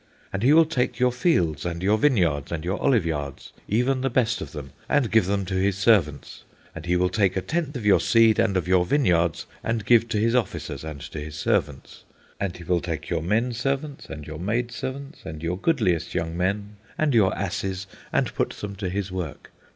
And 0.33 0.41
he 0.41 0.51
will 0.51 0.65
take 0.65 0.97
your 0.97 1.11
fields 1.11 1.63
and 1.63 1.83
your 1.83 1.95
vineyards, 1.95 2.51
and 2.51 2.65
your 2.65 2.79
oliveyards, 2.79 3.51
even 3.67 4.01
the 4.01 4.09
best 4.09 4.41
of 4.41 4.51
them, 4.51 4.71
and 4.89 5.11
give 5.11 5.27
them 5.27 5.45
to 5.45 5.53
his 5.53 5.77
servants. 5.77 6.43
And 6.73 6.87
he 6.87 6.95
will 6.95 7.09
take 7.11 7.37
a 7.37 7.41
tenth 7.43 7.75
of 7.75 7.85
your 7.85 7.99
seed, 7.99 8.39
and 8.39 8.57
of 8.57 8.67
your 8.67 8.83
vineyards, 8.83 9.45
and 9.63 9.85
give 9.85 10.07
to 10.09 10.17
his 10.17 10.33
officers, 10.33 10.83
and 10.83 11.01
to 11.01 11.19
his 11.19 11.35
servants. 11.35 12.03
And 12.39 12.57
he 12.57 12.63
will 12.63 12.81
take 12.81 13.11
your 13.11 13.21
menservants, 13.21 14.09
and 14.09 14.25
your 14.25 14.39
maidservants, 14.39 15.23
and 15.23 15.43
your 15.43 15.59
goodliest 15.59 16.15
young 16.15 16.35
men, 16.35 16.77
and 16.97 17.13
your 17.13 17.31
asses, 17.37 17.85
and 18.11 18.33
put 18.33 18.49
them 18.53 18.75
to 18.77 18.89
his 18.89 19.11
work. 19.11 19.51